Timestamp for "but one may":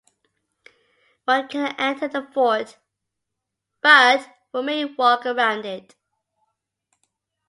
3.81-4.83